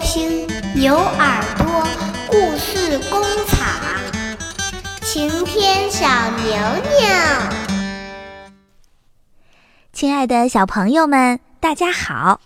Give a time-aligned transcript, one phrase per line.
[0.00, 1.66] 听牛耳朵
[2.28, 3.68] 故事工厂，
[5.02, 6.06] 晴天小
[6.36, 7.08] 牛牛。
[9.92, 12.40] 亲爱的小朋友们，大家好，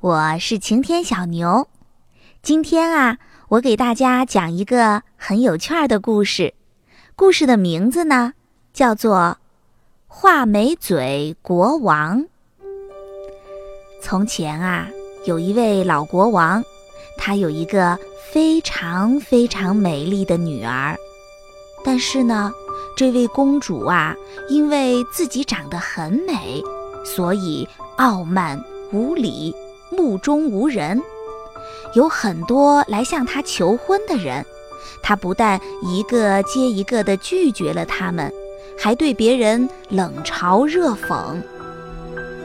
[0.00, 1.68] 我是晴天小牛。
[2.42, 3.18] 今天啊，
[3.48, 6.52] 我给大家讲一个很有趣儿的故事。
[7.16, 8.34] 故事的名字呢，
[8.74, 9.38] 叫做
[10.06, 12.20] 《画眉嘴国王》。
[14.02, 14.86] 从前啊，
[15.26, 16.62] 有一位老国王，
[17.18, 17.98] 他有一个
[18.30, 20.96] 非常非常美丽的女儿。
[21.84, 22.52] 但是呢，
[22.96, 24.16] 这位公主啊，
[24.48, 26.62] 因为自己长得很美，
[27.04, 29.54] 所以傲慢无礼、
[29.90, 31.00] 目中无人。
[31.94, 34.44] 有很多来向她求婚的人，
[35.02, 38.32] 她不但一个接一个地拒绝了他们，
[38.78, 41.40] 还对别人冷嘲热讽。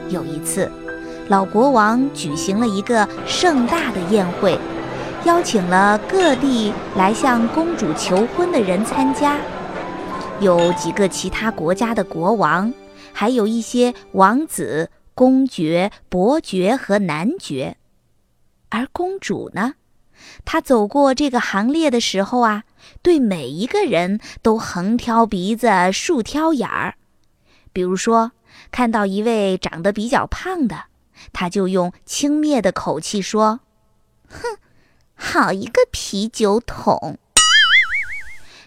[0.09, 0.71] 有一次，
[1.29, 4.59] 老国王举行了一个盛大的宴会，
[5.23, 9.37] 邀请了各地来向公主求婚的人参加，
[10.41, 12.73] 有几个其他国家的国王，
[13.13, 17.77] 还有一些王子、公爵、伯爵和男爵。
[18.69, 19.75] 而公主呢，
[20.43, 22.63] 她走过这个行列的时候啊，
[23.01, 26.95] 对每一个人都横挑鼻子竖挑眼儿。
[27.71, 28.33] 比如说，
[28.71, 30.75] 看到一位长得比较胖的。
[31.31, 33.61] 他就用轻蔑的口气说
[34.27, 34.57] ：“哼，
[35.15, 37.17] 好一个啤酒桶！”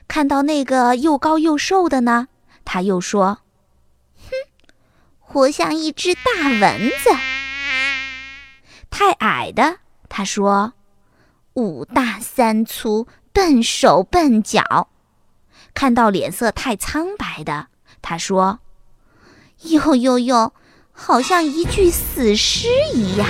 [0.09, 2.29] 看到那个又高又瘦的呢，
[2.65, 3.41] 他又说
[4.17, 4.31] ：“哼，
[5.19, 7.11] 活像一只大蚊子。”
[8.89, 10.73] 太矮的，他说
[11.55, 14.89] ：“五大三粗，笨手笨脚。”
[15.75, 17.67] 看到脸色太苍白的，
[18.01, 18.61] 他说
[19.61, 20.55] ：“呦呦呦！”
[20.99, 23.29] 好像一具死尸一样，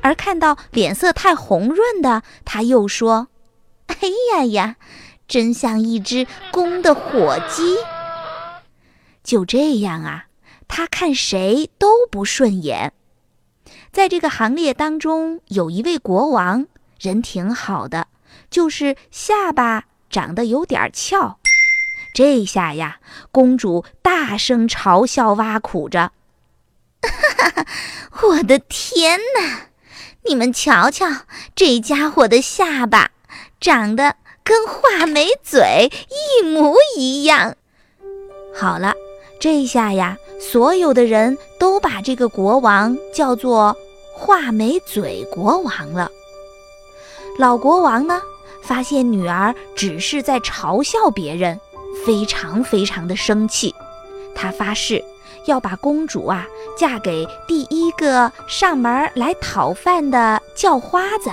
[0.00, 3.28] 而看到脸色太红润的，他又说
[3.88, 3.96] ：“哎
[4.32, 4.76] 呀呀，
[5.26, 7.76] 真像一只公的火鸡。”
[9.22, 10.26] 就这样啊，
[10.68, 12.92] 他看谁都不顺眼。
[13.92, 16.66] 在这个行列当中，有一位国王，
[16.98, 18.06] 人挺好的，
[18.48, 21.38] 就是下巴长得有点翘。
[22.14, 23.00] 这下呀，
[23.30, 26.12] 公主大声嘲笑挖苦着。
[27.02, 27.66] 哈哈哈，
[28.22, 29.68] 我的天哪！
[30.26, 31.06] 你们瞧瞧，
[31.56, 33.10] 这家伙的下巴
[33.60, 37.56] 长得跟画眉嘴一模一样。
[38.54, 38.94] 好了，
[39.40, 43.74] 这下呀，所有的人都把这个国王叫做
[44.14, 46.10] 画眉嘴国王了。
[47.38, 48.20] 老国王呢，
[48.62, 51.58] 发现女儿只是在嘲笑别人，
[52.04, 53.74] 非常非常的生气，
[54.34, 55.02] 他发誓。
[55.50, 56.46] 要把公主啊
[56.78, 61.28] 嫁给第一个上门来讨饭的叫花子。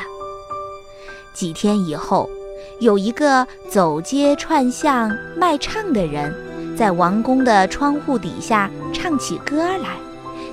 [1.33, 2.27] 几天以后，
[2.79, 6.33] 有一个走街串巷卖唱的人，
[6.75, 9.95] 在王宫的窗户底下唱起歌来，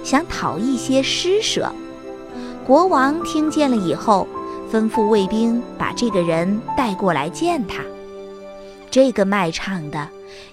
[0.05, 1.73] 想讨一些施舍。
[2.67, 4.29] 国王听见了以后，
[4.71, 7.83] 吩咐卫兵把这个人带过来见他。
[8.91, 10.09] 这个卖唱的。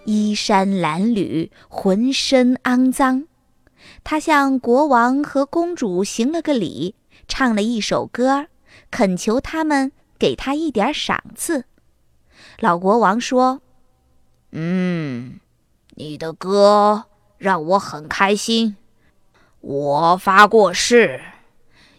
[0.06, 3.26] 衣衫褴褛，浑身肮脏。
[4.04, 6.96] 他向国王和公主行了个礼，
[7.28, 8.48] 唱了一首歌，
[8.90, 11.66] 恳求他们给他一点赏赐。
[12.60, 13.62] 老国王说
[14.52, 15.40] ：“嗯，
[15.96, 17.06] 你的歌
[17.38, 18.78] 让我很开心。
[19.62, 21.22] 我发过誓，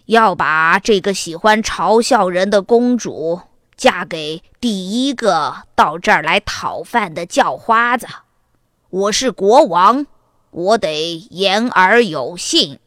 [0.07, 3.41] 要把这个喜欢嘲笑人的公主。”
[3.83, 8.07] 嫁给第一个到这儿来讨饭的叫花子，
[8.91, 10.07] 我是国王，
[10.53, 12.79] 我得言而有信。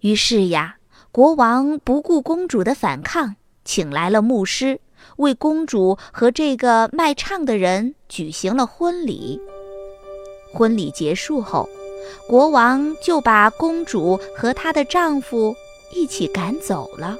[0.00, 0.78] 于是呀，
[1.12, 4.80] 国王不顾公主的反抗，请来了牧师，
[5.18, 9.40] 为公主和这个卖唱的人举行了婚礼。
[10.52, 11.68] 婚礼结束后，
[12.28, 15.54] 国王就把公主和她的丈夫
[15.94, 17.16] 一起赶走了。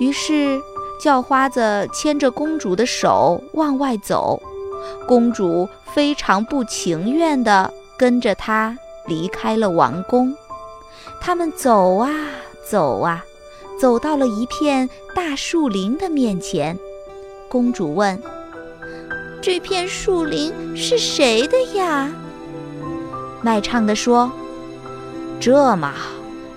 [0.00, 0.58] 于是。
[0.98, 4.42] 叫花子牵着公主的手往外走，
[5.06, 10.34] 公主非常不情愿地跟着他离开了王宫。
[11.20, 12.10] 他们走啊
[12.68, 13.24] 走啊，
[13.80, 16.76] 走到了一片大树林的面前。
[17.48, 18.20] 公主问
[19.40, 22.10] ：“这片树林是谁的呀？”
[23.40, 24.30] 卖唱的说
[25.40, 25.94] ：“这嘛，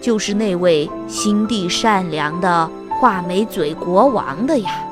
[0.02, 2.70] 就是那位心地善良的。”
[3.02, 4.86] 画眉嘴国王的呀，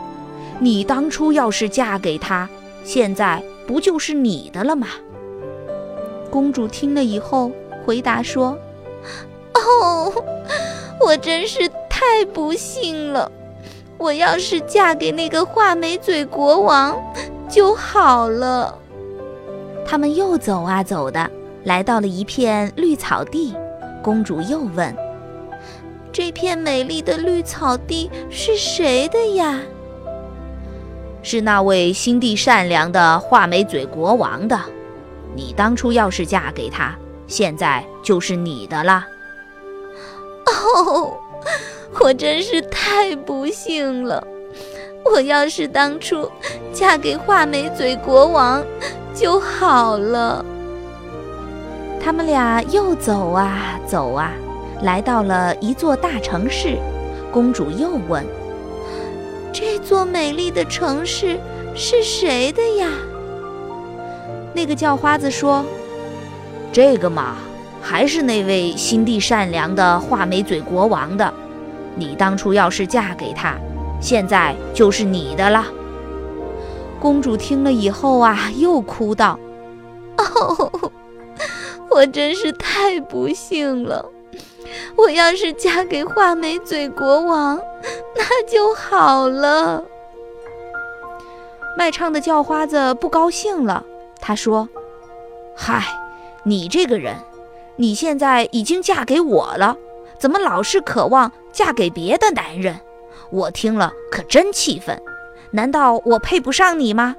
[0.57, 2.49] 你当初要是嫁给他，
[2.83, 4.87] 现在不就是你的了吗？
[6.31, 7.51] 公主听了以后
[7.85, 8.57] 回答说
[9.53, 10.11] ：“哦，
[10.99, 13.31] 我真是太太不幸了！
[13.97, 16.97] 我要是嫁给那个画眉嘴国王
[17.47, 18.73] 就好了。
[19.85, 21.29] 他们又走啊走的，
[21.65, 23.53] 来到了一片绿草地。
[24.01, 24.95] 公主又问
[26.11, 29.59] ：“这片美丽的绿草地是谁的呀
[31.23, 34.59] ？”“是那位心地善良的画眉嘴国王的。
[35.35, 36.95] 你当初要是嫁给他，
[37.27, 39.05] 现在就是你的了。”
[40.45, 41.13] 哦。
[42.01, 44.25] 我真是太不幸了！
[45.03, 46.29] 我要是当初
[46.71, 48.63] 嫁给画眉嘴国王
[49.13, 50.45] 就好了。
[51.99, 54.31] 他们俩又走啊走啊，
[54.81, 56.77] 来到了一座大城市。
[57.31, 58.25] 公主又问
[59.53, 61.39] ：“这座美丽的城市
[61.75, 62.89] 是谁的呀？”
[64.53, 65.63] 那个叫花子说
[66.73, 67.35] ：“这个嘛，
[67.81, 71.31] 还是那位心地善良的画眉嘴国王的。”
[71.95, 73.55] 你当初要是嫁给他，
[74.01, 75.65] 现在就是你的了。
[76.99, 79.37] 公主听了以后啊，又哭道
[80.17, 80.91] ：“哦，
[81.89, 84.03] 我真是太不幸了！
[84.95, 87.61] 我要是嫁给画眉嘴国王，
[88.15, 89.83] 那就好了。”
[91.77, 93.85] 卖唱的叫花子不高兴了，
[94.19, 94.67] 他说
[95.55, 95.83] ：“嗨，
[96.43, 97.15] 你这个人，
[97.77, 99.77] 你现在已经嫁给我了。”
[100.19, 102.77] 怎么老是渴望嫁给别的男人？
[103.31, 105.01] 我听了可真气愤。
[105.51, 107.15] 难道我配不上你吗？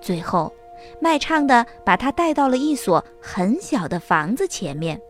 [0.00, 0.52] 最后，
[1.00, 5.00] 卖唱的把他带到了一所很小的房子前面。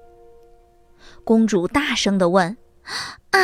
[1.25, 2.57] 公主大声地问
[3.31, 3.39] ：“啊，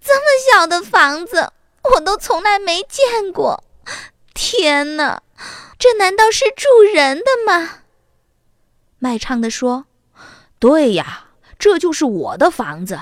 [0.00, 1.52] 这么小的房子，
[1.94, 3.64] 我都从来没见过！
[4.34, 5.22] 天哪，
[5.78, 7.80] 这难道是住人的吗？”
[8.98, 9.86] 卖唱的说
[10.58, 11.24] ：“对呀。”
[11.58, 13.00] 这就是我的房子，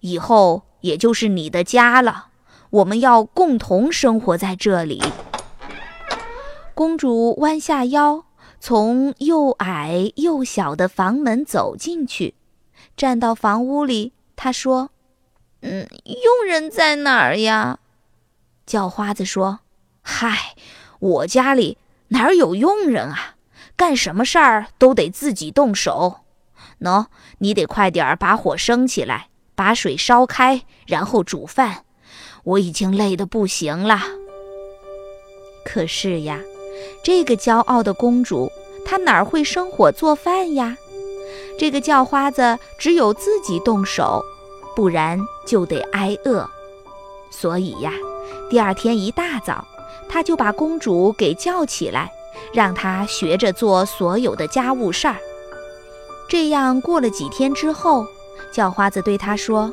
[0.00, 2.28] 以后也就是你的家了。
[2.70, 5.02] 我们要共同生活在这里。
[6.74, 8.24] 公主弯下腰，
[8.60, 12.34] 从又矮又小的房门走进去，
[12.98, 14.12] 站到房屋里。
[14.36, 14.90] 他说
[15.62, 17.78] ：“嗯，佣人在哪儿呀？”
[18.66, 19.60] 叫花子说
[20.02, 20.54] ：“嗨，
[20.98, 21.78] 我家里
[22.08, 23.36] 哪儿有佣人啊？
[23.76, 26.20] 干什么事儿都得自己动手。”
[26.82, 27.06] 喏，
[27.38, 31.84] 你得快点把火升起来，把水烧开，然后煮饭。
[32.44, 34.00] 我已经累得不行了。
[35.64, 36.40] 可是呀，
[37.02, 38.50] 这个骄傲的公主，
[38.86, 40.76] 她哪儿会生火做饭呀？
[41.58, 44.24] 这个叫花子只有自己动手，
[44.76, 46.48] 不然就得挨饿。
[47.30, 47.92] 所以呀，
[48.48, 49.66] 第二天一大早，
[50.08, 52.10] 他就把公主给叫起来，
[52.52, 55.16] 让她学着做所有的家务事儿。
[56.28, 58.06] 这样过了几天之后，
[58.52, 59.72] 叫花子对他说：“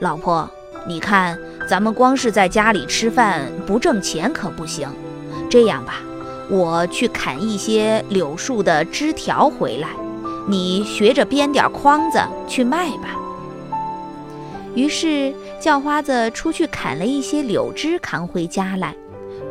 [0.00, 0.48] 老婆，
[0.86, 1.38] 你看
[1.68, 4.88] 咱们光是在家里吃饭不挣钱可不行。
[5.50, 6.02] 这样吧，
[6.50, 9.88] 我去砍一些柳树的枝条回来，
[10.48, 12.18] 你学着编点筐子
[12.48, 13.14] 去卖吧。”
[14.74, 18.94] 于是叫花子出去砍了一些柳枝扛回家来，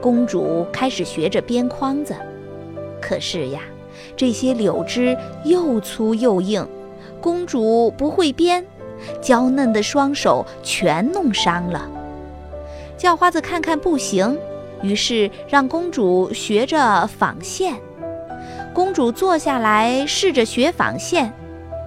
[0.01, 2.15] 公主开始学着编筐子。
[3.01, 3.61] 可是呀。
[4.15, 6.65] 这些柳枝又粗又硬，
[7.19, 8.63] 公主不会编，
[9.19, 11.89] 娇嫩的双手全弄伤了。
[12.95, 14.37] 叫花子看看不行，
[14.83, 17.75] 于是让公主学着纺线。
[18.77, 21.33] 公主坐下来试着学纺线，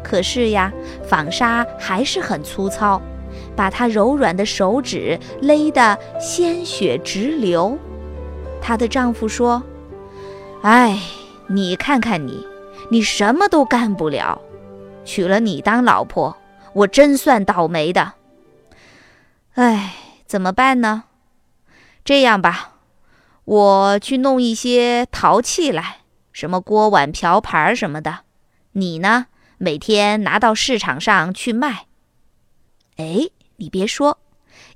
[0.02, 0.72] 可是呀，
[1.08, 3.00] 纺纱还是很粗糙，
[3.54, 7.78] 把她柔软的手指勒得鲜血直流。
[8.60, 9.62] 她的丈夫说
[10.66, 11.00] ：“哎。”
[11.52, 12.46] 你看看你，
[12.90, 14.40] 你什么都干不了，
[15.04, 16.36] 娶了你当老婆，
[16.72, 18.12] 我真算倒霉的。
[19.54, 19.94] 哎，
[20.26, 21.04] 怎么办呢？
[22.04, 22.74] 这样吧，
[23.44, 25.96] 我去弄一些陶器来，
[26.32, 28.20] 什么锅碗瓢盆什么的。
[28.72, 29.26] 你呢，
[29.58, 31.86] 每天拿到市场上去卖。
[32.96, 34.18] 哎，你别说，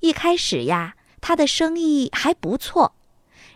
[0.01, 2.95] 一开始呀，他的生意还不错，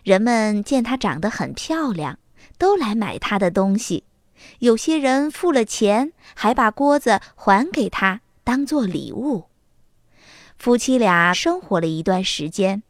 [0.03, 2.19] 人们见她长得很漂亮。
[2.57, 4.03] 都来买他的东西，
[4.59, 9.45] 有些人付了钱，还把锅子还给他当做礼物。
[10.57, 12.83] 夫妻俩生活了一段时间，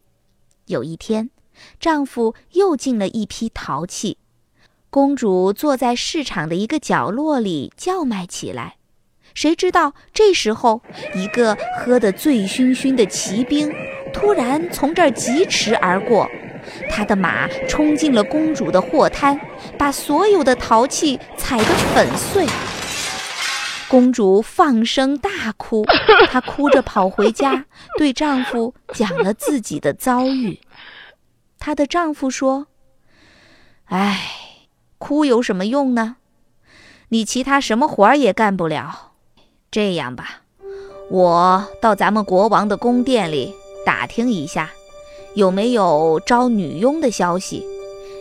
[0.66, 1.30] 有一天，
[1.78, 4.18] 丈夫又进了一批陶器，
[4.90, 8.74] 公主坐在市场的一个角落里叫卖起来。
[9.32, 10.82] 谁知道这时候，
[11.14, 13.72] 一个喝得醉醺醺的骑兵
[14.12, 16.28] 突然从这儿疾驰而过。
[16.90, 19.40] 他的马冲进了公主的货摊，
[19.78, 22.44] 把所有的陶器踩得粉碎。
[23.88, 25.84] 公主放声大哭，
[26.30, 27.64] 她哭着跑回家，
[27.96, 30.60] 对丈夫讲了自己的遭遇。
[31.58, 32.66] 她的丈夫说
[33.86, 34.20] ：“哎，
[35.00, 36.18] 哭有什么用呢？
[37.08, 39.14] 你其他什么活儿也干不了。
[39.72, 40.42] 这样吧，
[41.10, 43.52] 我到咱们国王的宫殿里
[43.84, 44.70] 打听一下，
[45.34, 47.66] 有没有招女佣的消息。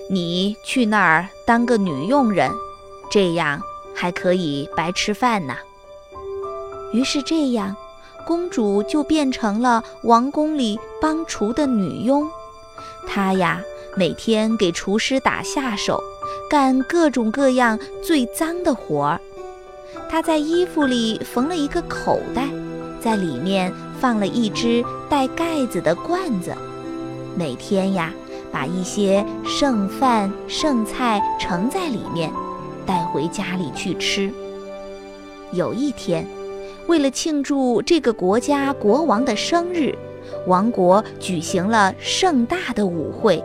[0.09, 2.49] 你去那儿当个女佣人，
[3.11, 3.61] 这样。”
[3.99, 5.57] 还可以白吃饭呢。
[6.93, 7.75] 于是这样，
[8.25, 12.25] 公主就变成了王宫里帮厨的女佣。
[13.05, 13.61] 她呀，
[13.97, 16.01] 每天给厨师打下手，
[16.49, 19.21] 干各种各样最脏的活儿。
[20.09, 22.47] 他在衣服里缝了一个口袋，
[22.99, 26.53] 在里面放了一只带盖子的罐子。
[27.35, 28.13] 每天呀，
[28.51, 32.31] 把一些剩饭剩菜盛在里面。
[32.85, 34.33] 带回家里去吃。
[35.51, 36.25] 有一天，
[36.87, 39.95] 为了庆祝这个国家国王的生日，
[40.47, 43.43] 王国举行了盛大的舞会。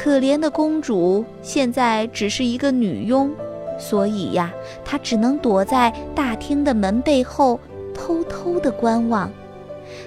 [0.00, 3.32] 可怜的公主现在只是一个女佣，
[3.80, 4.52] 所以呀，
[4.84, 7.58] 她只能躲在大厅的门背后，
[7.92, 9.28] 偷偷地观望。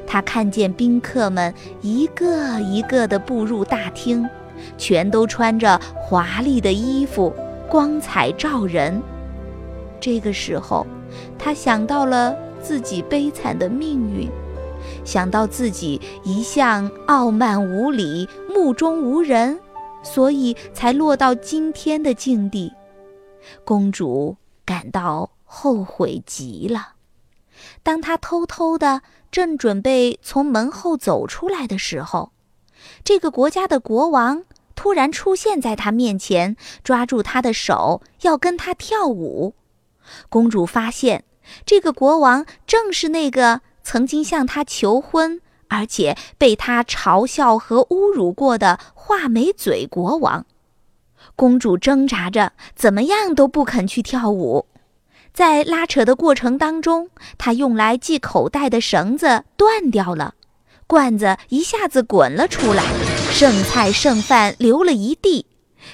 [0.07, 4.25] 她看见宾客们一个一个地步入大厅，
[4.77, 7.33] 全都穿着华丽的衣服。
[7.69, 9.01] 光彩照人。
[9.99, 10.87] 这个时候，
[11.37, 14.29] 他想到了自己悲惨的命运，
[15.03, 19.59] 想到自己一向傲慢无礼、目中无人，
[20.03, 22.73] 所以才落到今天的境地。
[23.63, 26.93] 公主感到后悔极了。
[27.83, 32.31] 当她偷偷的正准备从门后走出来的时候，
[33.03, 34.43] 这个国家的国王。
[34.73, 39.53] 突然出现在她面前，抓住她的手，要跟她跳舞。
[40.27, 41.23] 公主发现，
[41.67, 45.39] 这个国王正是那个曾经向她求婚，
[45.71, 50.45] 而且被他嘲笑和侮辱过的画眉嘴国王。
[51.37, 54.67] 公主挣扎着，怎么样都不肯去跳舞。
[55.33, 60.33] 在拉扯的过程当中，她用来系口袋的绳子断掉了，
[60.87, 62.83] 罐子一下子滚了出来。
[63.31, 65.45] 剩菜剩饭流了一地，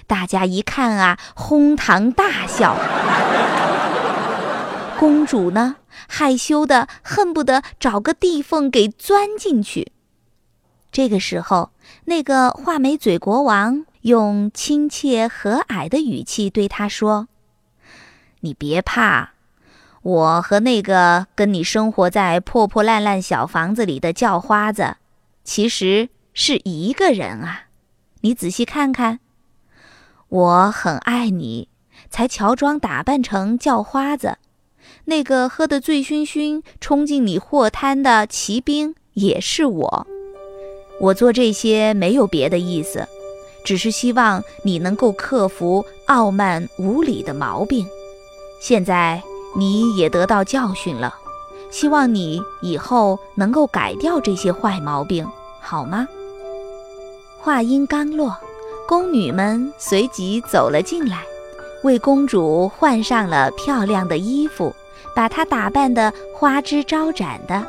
[0.07, 2.75] 大家一看啊，哄堂大笑。
[4.97, 5.75] 公主呢，
[6.07, 9.91] 害羞的恨不得找个地缝给钻进去。
[10.91, 11.71] 这个时候，
[12.05, 17.27] 那个画眉嘴国王用亲切和蔼的语气对他说
[18.41, 19.31] ：“你别怕，
[20.01, 24.97] 我和那个跟你生活在破破烂烂小房子里的叫花子，
[25.43, 27.63] 其实……”是一个人啊，
[28.21, 29.19] 你仔细看看，
[30.29, 31.67] 我很爱你，
[32.11, 34.37] 才乔装打扮成叫花子。
[35.05, 40.07] 那个喝得醉醺醺冲进你货摊的骑兵也是我。
[40.99, 43.07] 我做这些没有别的意思，
[43.63, 47.85] 只是希望你能够克服傲慢无礼的毛病。
[48.59, 49.21] 现在
[49.55, 51.13] 你也得到教训了，
[51.69, 55.27] 希望你以后能够改掉这些坏毛病，
[55.61, 56.07] 好吗？
[57.39, 58.35] 话音刚落，
[58.87, 61.23] 宫女们随即走了进来，
[61.83, 64.73] 为公主换上了漂亮的衣服，
[65.15, 67.63] 把她打扮得花枝招展的。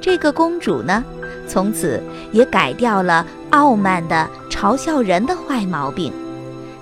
[0.00, 1.04] 这个公主呢，
[1.46, 2.02] 从此
[2.32, 6.12] 也改掉了傲慢的嘲笑人的坏毛病。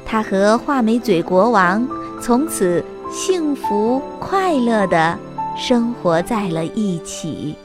[0.04, 1.86] 她和画眉嘴国王
[2.20, 5.18] 从此幸福快乐地
[5.56, 7.56] 生活在了一起。